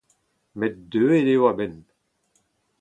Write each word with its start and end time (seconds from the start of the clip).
Met 0.59 0.73
deuet 0.91 1.27
eo 1.33 1.41
a-benn. 1.49 1.77